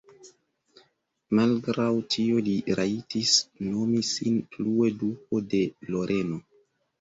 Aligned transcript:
Malgraŭ 1.39 1.89
tio 2.15 2.39
li 2.47 2.55
rajtis 2.79 3.35
nomi 3.67 4.01
sin 4.09 4.41
plue 4.57 4.91
Duko 5.05 5.43
de 5.53 5.63
Loreno. 5.93 6.43